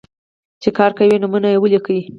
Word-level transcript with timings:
چې 0.61 0.69
کار 0.77 0.91
کوي، 0.97 1.15
نومونه 1.21 1.49
ولیکئ. 1.57 1.99